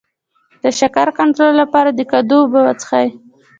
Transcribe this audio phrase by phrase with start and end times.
[0.63, 3.07] د شکر کنټرول لپاره د کدو اوبه وڅښئ